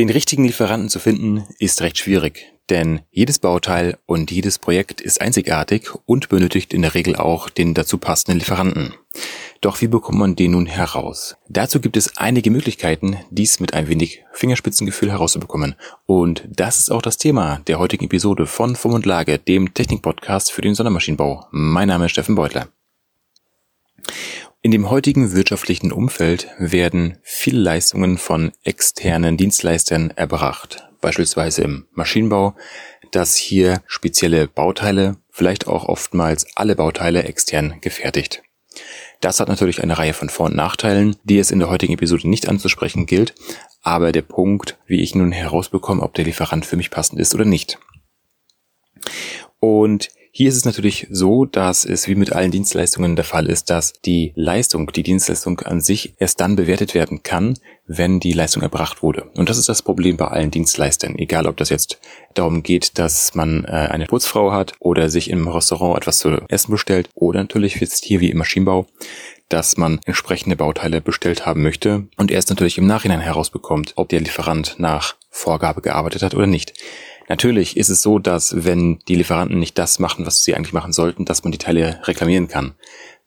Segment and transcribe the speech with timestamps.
[0.00, 5.20] Den richtigen Lieferanten zu finden ist recht schwierig, denn jedes Bauteil und jedes Projekt ist
[5.20, 8.94] einzigartig und benötigt in der Regel auch den dazu passenden Lieferanten.
[9.60, 11.36] Doch wie bekommt man den nun heraus?
[11.50, 15.74] Dazu gibt es einige Möglichkeiten, dies mit ein wenig Fingerspitzengefühl herauszubekommen.
[16.06, 20.50] Und das ist auch das Thema der heutigen Episode von Form und Lage, dem Technik-Podcast
[20.50, 21.46] für den Sondermaschinenbau.
[21.50, 22.68] Mein Name ist Steffen Beutler.
[24.62, 32.54] In dem heutigen wirtschaftlichen Umfeld werden viele Leistungen von externen Dienstleistern erbracht, beispielsweise im Maschinenbau,
[33.10, 38.42] dass hier spezielle Bauteile, vielleicht auch oftmals alle Bauteile extern gefertigt.
[39.22, 42.28] Das hat natürlich eine Reihe von Vor- und Nachteilen, die es in der heutigen Episode
[42.28, 43.34] nicht anzusprechen gilt,
[43.80, 47.46] aber der Punkt, wie ich nun herausbekomme, ob der Lieferant für mich passend ist oder
[47.46, 47.78] nicht.
[49.58, 53.68] Und hier ist es natürlich so, dass es wie mit allen Dienstleistungen der Fall ist,
[53.68, 58.62] dass die Leistung, die Dienstleistung an sich erst dann bewertet werden kann, wenn die Leistung
[58.62, 59.30] erbracht wurde.
[59.36, 61.98] Und das ist das Problem bei allen Dienstleistern, egal ob das jetzt
[62.34, 66.70] darum geht, dass man äh, eine Putzfrau hat oder sich im Restaurant etwas zu essen
[66.70, 68.86] bestellt oder natürlich jetzt hier wie im Maschinenbau,
[69.48, 74.20] dass man entsprechende Bauteile bestellt haben möchte und erst natürlich im Nachhinein herausbekommt, ob der
[74.20, 76.74] Lieferant nach Vorgabe gearbeitet hat oder nicht.
[77.30, 80.92] Natürlich ist es so, dass wenn die Lieferanten nicht das machen, was sie eigentlich machen
[80.92, 82.74] sollten, dass man die Teile reklamieren kann.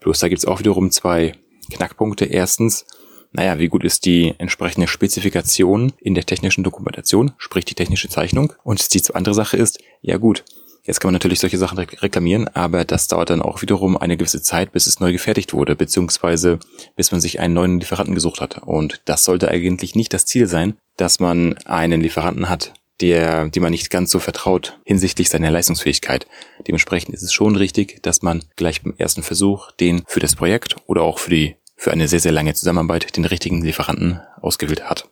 [0.00, 1.34] Bloß da gibt es auch wiederum zwei
[1.70, 2.24] Knackpunkte.
[2.24, 2.86] Erstens,
[3.32, 8.54] naja, wie gut ist die entsprechende Spezifikation in der technischen Dokumentation, sprich die technische Zeichnung.
[8.64, 10.46] Und die andere Sache ist, ja gut,
[10.82, 14.40] jetzt kann man natürlich solche Sachen reklamieren, aber das dauert dann auch wiederum eine gewisse
[14.40, 16.58] Zeit, bis es neu gefertigt wurde, beziehungsweise
[16.96, 18.62] bis man sich einen neuen Lieferanten gesucht hat.
[18.62, 23.60] Und das sollte eigentlich nicht das Ziel sein, dass man einen Lieferanten hat, der, die
[23.60, 26.26] man nicht ganz so vertraut hinsichtlich seiner Leistungsfähigkeit.
[26.66, 30.76] Dementsprechend ist es schon richtig, dass man gleich beim ersten Versuch den für das Projekt
[30.86, 35.08] oder auch für die, für eine sehr, sehr lange Zusammenarbeit den richtigen Lieferanten ausgewählt hat.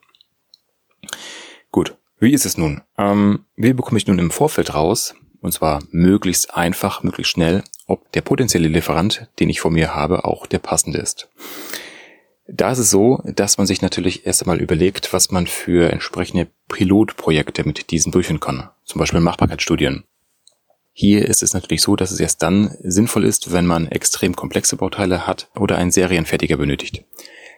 [1.70, 1.96] Gut.
[2.20, 2.82] Wie ist es nun?
[2.96, 8.10] Ähm, wie bekomme ich nun im Vorfeld raus, und zwar möglichst einfach, möglichst schnell, ob
[8.10, 11.28] der potenzielle Lieferant, den ich vor mir habe, auch der passende ist?
[12.50, 16.48] Da ist es so, dass man sich natürlich erst einmal überlegt, was man für entsprechende
[16.68, 18.70] Pilotprojekte mit diesen durchführen kann.
[18.84, 20.04] Zum Beispiel Machbarkeitsstudien.
[20.94, 24.76] Hier ist es natürlich so, dass es erst dann sinnvoll ist, wenn man extrem komplexe
[24.76, 27.04] Bauteile hat oder einen Serienfertiger benötigt.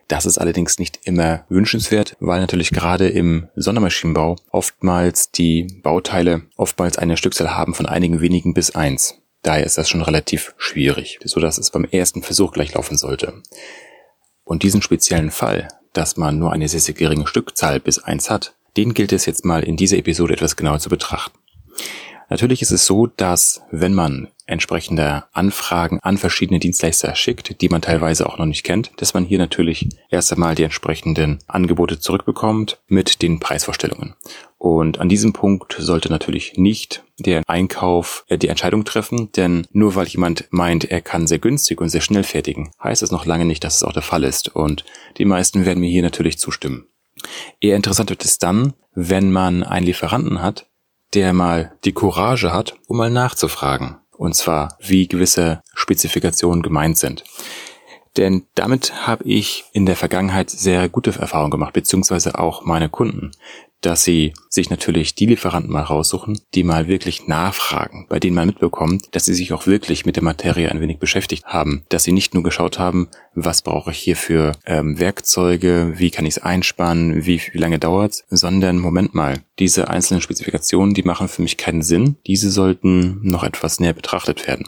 [0.08, 6.98] Das ist allerdings nicht immer wünschenswert, weil natürlich gerade im Sondermaschinenbau oftmals die Bauteile oftmals
[6.98, 9.14] eine Stückzahl haben von einigen wenigen bis eins.
[9.42, 13.40] Daher ist das schon relativ schwierig, so dass es beim ersten Versuch gleich laufen sollte.
[14.50, 18.56] Und diesen speziellen Fall, dass man nur eine sehr, sehr geringe Stückzahl bis eins hat,
[18.76, 21.38] den gilt es jetzt mal in dieser Episode etwas genauer zu betrachten.
[22.30, 27.82] Natürlich ist es so, dass wenn man entsprechende Anfragen an verschiedene Dienstleister schickt, die man
[27.82, 32.80] teilweise auch noch nicht kennt, dass man hier natürlich erst einmal die entsprechenden Angebote zurückbekommt
[32.86, 34.14] mit den Preisvorstellungen.
[34.58, 39.94] Und an diesem Punkt sollte natürlich nicht der Einkauf äh, die Entscheidung treffen, denn nur
[39.94, 43.44] weil jemand meint, er kann sehr günstig und sehr schnell fertigen, heißt es noch lange
[43.44, 44.54] nicht, dass es auch der Fall ist.
[44.54, 44.84] Und
[45.18, 46.86] die meisten werden mir hier natürlich zustimmen.
[47.60, 50.69] Eher interessant wird es dann, wenn man einen Lieferanten hat,
[51.14, 53.96] der mal die Courage hat, um mal nachzufragen.
[54.16, 57.24] Und zwar, wie gewisse Spezifikationen gemeint sind.
[58.16, 63.30] Denn damit habe ich in der Vergangenheit sehr gute Erfahrungen gemacht, beziehungsweise auch meine Kunden
[63.80, 68.46] dass sie sich natürlich die Lieferanten mal raussuchen, die mal wirklich nachfragen, bei denen man
[68.46, 72.12] mitbekommt, dass sie sich auch wirklich mit der Materie ein wenig beschäftigt haben, dass sie
[72.12, 76.42] nicht nur geschaut haben, was brauche ich hier für ähm, Werkzeuge, wie kann ich es
[76.42, 81.56] einspannen, wie, wie lange dauert's, sondern Moment mal, diese einzelnen Spezifikationen, die machen für mich
[81.56, 84.66] keinen Sinn, diese sollten noch etwas näher betrachtet werden,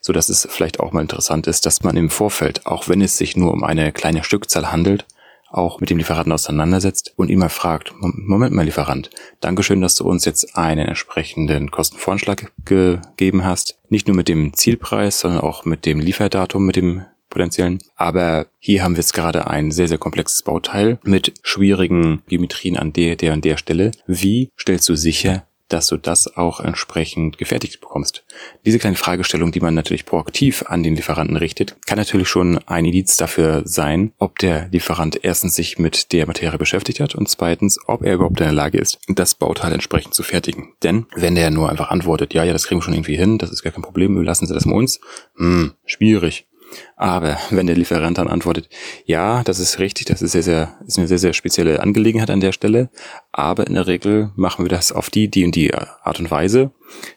[0.00, 3.16] so dass es vielleicht auch mal interessant ist, dass man im Vorfeld, auch wenn es
[3.16, 5.06] sich nur um eine kleine Stückzahl handelt,
[5.50, 9.10] auch mit dem Lieferanten auseinandersetzt und ihn mal fragt, Moment mal Lieferant,
[9.40, 13.78] Dankeschön, dass du uns jetzt einen entsprechenden Kostenvoranschlag gegeben hast.
[13.88, 17.78] Nicht nur mit dem Zielpreis, sondern auch mit dem Lieferdatum, mit dem potenziellen.
[17.96, 22.92] Aber hier haben wir jetzt gerade ein sehr, sehr komplexes Bauteil mit schwierigen Geometrien an
[22.92, 23.92] der, der und der Stelle.
[24.06, 28.24] Wie stellst du sicher, dass du das auch entsprechend gefertigt bekommst.
[28.64, 32.84] Diese kleine Fragestellung, die man natürlich proaktiv an den Lieferanten richtet, kann natürlich schon ein
[32.84, 37.78] Indiz dafür sein, ob der Lieferant erstens sich mit der Materie beschäftigt hat und zweitens,
[37.86, 40.72] ob er überhaupt in der Lage ist, das Bauteil entsprechend zu fertigen.
[40.82, 43.50] Denn wenn der nur einfach antwortet, ja, ja, das kriegen wir schon irgendwie hin, das
[43.50, 45.00] ist gar kein Problem, lassen Sie das mal uns,
[45.36, 46.47] hm, schwierig.
[46.96, 48.68] Aber wenn der Lieferant dann antwortet,
[49.04, 52.40] ja, das ist richtig, das ist sehr, sehr, ist eine sehr, sehr spezielle Angelegenheit an
[52.40, 52.90] der Stelle,
[53.32, 56.72] aber in der Regel machen wir das auf die, die und die Art und Weise.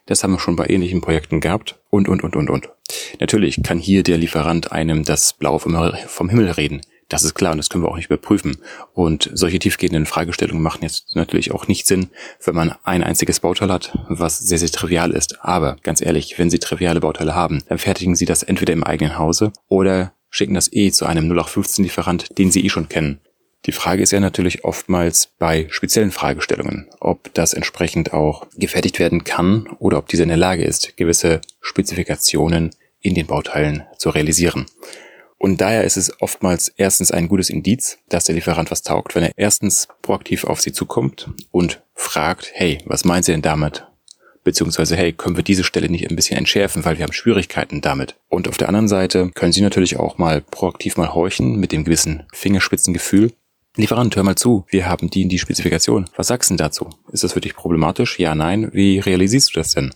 [0.06, 2.70] Das haben wir schon bei ähnlichen Projekten gehabt und, und, und, und, und.
[3.20, 6.82] Natürlich kann hier der Lieferant einem das Blau vom, vom Himmel reden.
[7.12, 8.60] Das ist klar und das können wir auch nicht überprüfen.
[8.94, 12.10] Und solche tiefgehenden Fragestellungen machen jetzt natürlich auch nicht Sinn,
[12.46, 15.44] wenn man ein einziges Bauteil hat, was sehr, sehr trivial ist.
[15.44, 19.18] Aber ganz ehrlich, wenn Sie triviale Bauteile haben, dann fertigen Sie das entweder im eigenen
[19.18, 23.20] Hause oder schicken das eh zu einem 0815-Lieferant, den Sie eh schon kennen.
[23.66, 29.26] Die Frage ist ja natürlich oftmals bei speziellen Fragestellungen, ob das entsprechend auch gefertigt werden
[29.26, 32.72] kann oder ob diese in der Lage ist, gewisse Spezifikationen
[33.02, 34.66] in den Bauteilen zu realisieren.
[35.42, 39.24] Und daher ist es oftmals erstens ein gutes Indiz, dass der Lieferant was taugt, wenn
[39.24, 43.88] er erstens proaktiv auf Sie zukommt und fragt, hey, was meinen Sie denn damit?
[44.44, 48.18] Beziehungsweise, hey, können wir diese Stelle nicht ein bisschen entschärfen, weil wir haben Schwierigkeiten damit.
[48.30, 51.86] Und auf der anderen Seite können Sie natürlich auch mal proaktiv mal horchen mit dem
[51.86, 53.34] gewissen Fingerspitzengefühl.
[53.78, 56.08] Lieferant, hör mal zu, wir haben die in die Spezifikation.
[56.16, 56.88] Was sagst du denn dazu?
[57.12, 58.20] Ist das für dich problematisch?
[58.20, 58.70] Ja, nein.
[58.74, 59.92] Wie realisierst du das denn?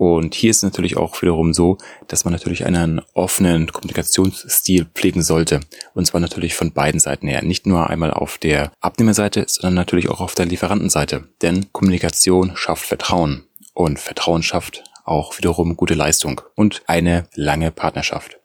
[0.00, 1.76] Und hier ist natürlich auch wiederum so,
[2.08, 5.60] dass man natürlich einen offenen Kommunikationsstil pflegen sollte.
[5.92, 7.42] Und zwar natürlich von beiden Seiten her.
[7.42, 11.28] Nicht nur einmal auf der Abnehmerseite, sondern natürlich auch auf der Lieferantenseite.
[11.42, 13.44] Denn Kommunikation schafft Vertrauen.
[13.74, 18.38] Und Vertrauen schafft auch wiederum gute Leistung und eine lange Partnerschaft.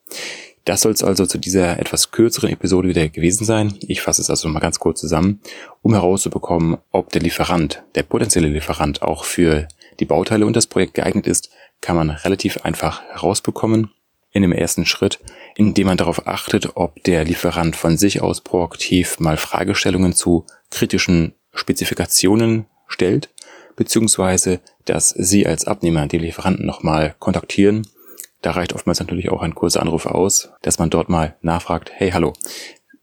[0.65, 3.75] Das soll es also zu dieser etwas kürzeren Episode wieder gewesen sein.
[3.81, 5.39] Ich fasse es also mal ganz kurz zusammen,
[5.83, 9.67] um herauszubekommen, ob der Lieferant, der potenzielle Lieferant auch für
[9.99, 11.49] die Bauteile und das Projekt geeignet ist,
[11.81, 13.91] kann man relativ einfach herausbekommen
[14.31, 15.19] in dem ersten Schritt,
[15.55, 21.33] indem man darauf achtet, ob der Lieferant von sich aus proaktiv mal Fragestellungen zu kritischen
[21.53, 23.29] Spezifikationen stellt,
[23.77, 27.87] beziehungsweise dass Sie als Abnehmer die Lieferanten nochmal kontaktieren.
[28.41, 32.11] Da reicht oftmals natürlich auch ein kurzer Anruf aus, dass man dort mal nachfragt, hey,
[32.11, 32.33] hallo,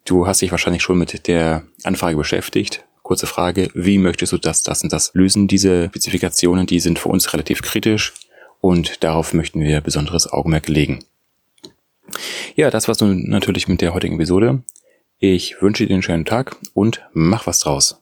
[0.04, 4.62] du hast dich wahrscheinlich schon mit der Anfrage beschäftigt, Kurze Frage, wie möchtest du das,
[4.62, 5.46] das und das lösen?
[5.46, 8.14] Diese Spezifikationen, die sind für uns relativ kritisch
[8.62, 11.04] und darauf möchten wir besonderes Augenmerk legen.
[12.56, 14.62] Ja, das war's nun natürlich mit der heutigen Episode.
[15.18, 18.00] Ich wünsche dir einen schönen Tag und mach was draus.